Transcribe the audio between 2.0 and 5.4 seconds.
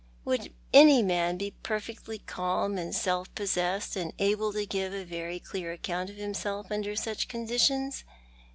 calm and self possessed and able to give a very